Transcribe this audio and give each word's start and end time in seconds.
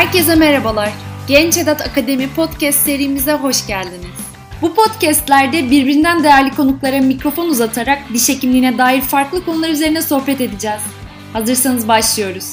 Herkese 0.00 0.34
merhabalar. 0.34 0.92
Genç 1.28 1.56
Edat 1.56 1.80
Akademi 1.80 2.34
podcast 2.34 2.78
serimize 2.78 3.32
hoş 3.32 3.66
geldiniz. 3.66 4.06
Bu 4.62 4.74
podcastlerde 4.74 5.70
birbirinden 5.70 6.24
değerli 6.24 6.50
konuklara 6.50 7.00
mikrofon 7.00 7.48
uzatarak 7.48 7.98
diş 8.14 8.28
hekimliğine 8.28 8.78
dair 8.78 9.00
farklı 9.00 9.44
konular 9.44 9.68
üzerine 9.68 10.02
sohbet 10.02 10.40
edeceğiz. 10.40 10.82
Hazırsanız 11.32 11.88
başlıyoruz. 11.88 12.52